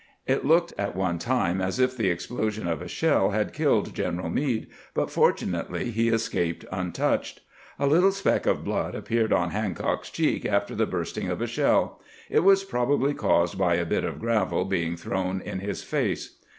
[0.25, 4.31] It looked at one time as if the explosion of a shell had killed General
[4.31, 7.41] Meade, but fortunately he escaped untouched.
[7.77, 12.01] A little speck of blood appeared on Hancock's cheek after the bursting of a shell.
[12.31, 16.39] It was probably caused by a bit of gravel being thrown in his face.